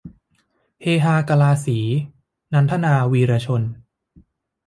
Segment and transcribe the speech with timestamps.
[0.81, 1.77] เฮฮากะลาสี-
[2.53, 3.61] นันทนา วีระชน